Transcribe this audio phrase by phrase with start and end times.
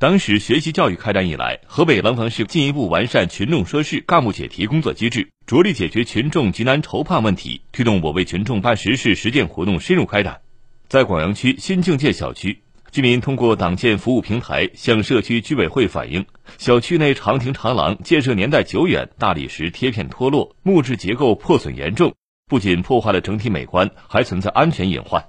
[0.00, 10.40] 党史学习教育开展以来，河北廊坊市进一步完善群众说事干部解题工作机制，着力解决群众急难愁盼问题，推动我为群众办实事实践活动深入开展。
[10.86, 12.60] 在广阳区新境界小区，
[12.92, 16.24] 居民通过党建服务平台向社区居委会反映，
[16.58, 22.14] 小区内长亭长廊建设年代久远，大理石贴片脱落，木质结构破损严重，
[22.46, 25.24] 不仅破坏了整体美观，还存在安全隐患。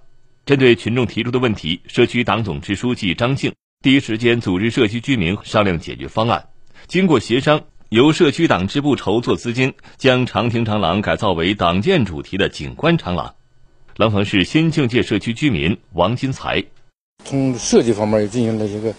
[0.45, 6.49] 针对群众提出的问题，社区党总支书记张静第一时间组织社区居民商量解决方案。
[6.87, 13.35] 经过协商，由社区党支部筹措资金，将长亭长廊改造为党建主题的景观长廊。
[13.95, 16.61] 廊坊市新境界社区居民王金才，
[17.23, 18.93] 从设计方面也进行了一个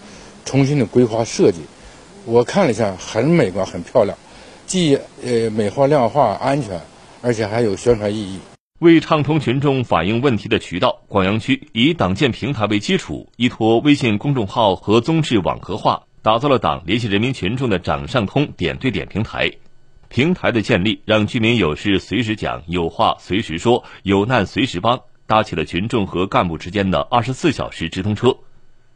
[0.45, 1.59] 重新的规划设计，
[2.25, 4.17] 我看了一下，很美观，很漂亮，
[4.65, 6.81] 既呃美化、亮化、安全，
[7.21, 8.39] 而且还有宣传意义。
[8.81, 19.51] 为畅通群众反映问题的渠道，广阳区以党建平台为基础，依托微信公众号和宗志网格化，打造了党联系人民群众的掌上通点对点平台。
[20.09, 28.35] 平台的建立，让居民有事随时讲，有话随时说，有难随时帮，搭起了群众和干部之间的二十四小时直通车。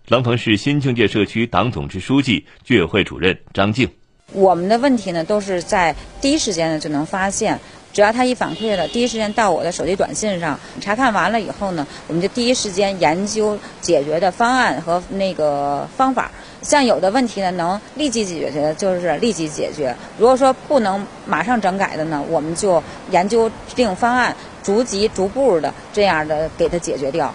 [0.07, 3.87] 廊坊市新境界社区党总支书记、居委会主任张静：
[4.33, 7.59] 我们的问题呢，都是在第一时间呢就能发现。
[7.95, 16.29] 只要他一反馈了，第一时间到我的手机短信上查看完了以后呢，我们就第一时间研究解决的方案和那个方法。
[16.61, 27.33] 像有的问题呢，能立即解决的，就是立即解决；如果说不能马上整改的呢，我们就研究制定方案，逐级逐步的这样的给它解决掉。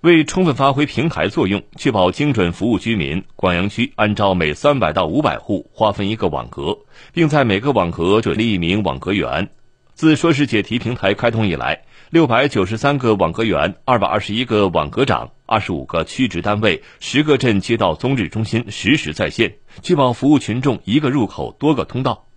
[0.00, 6.78] 为充分发挥平台作用，确保精准服务居民，广阳区按照每三百到五百户划分一个网格，
[7.12, 9.50] 并在每个网格设立一名网格员。
[9.98, 22.28] 自说是解题平台开通以来，六百九十三个网格员、二百二十一个网格长、二十五个区直单位、十个镇街道综治中心实时在线，确保服务群众一个入口多个通道。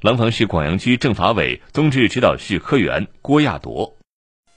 [0.00, 3.98] 廊坊市广阳区政法委综治指导室科员郭亚铎，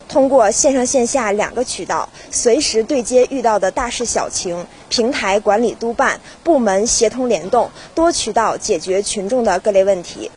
[0.07, 10.31] 通过线上线下两个渠道，随时对接遇到的大事小情，平台管理督办，部门协同联动，多渠道解决群众的各类问题。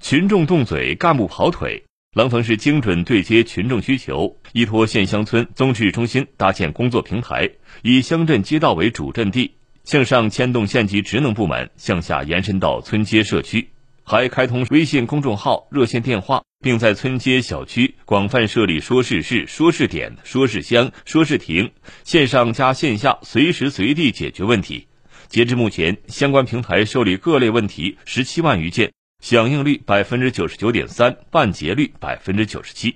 [0.00, 1.82] 群众动嘴，干部跑腿。
[2.14, 7.50] 廊坊市精准对接群众需求，依托县乡村综治中心搭建工作平台，
[7.82, 9.52] 以乡镇街道为主阵地，
[9.84, 13.68] 向上牵动县级职能部门，向下延伸到村街社区，
[14.02, 21.70] 还开通微信公众号、热线电话，并在村街小区广泛设立说事室、说事点、说事箱、说事亭，
[22.04, 24.86] 线上加线下随时随地解决问题。
[25.28, 28.90] 截至目前，相关平台受理各类问题十七万余件。
[29.28, 32.94] 响应率百分之九十九点三，办结率百分之九十七。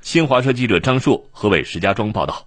[0.00, 2.46] 新华社记者张硕，河北石家庄报道。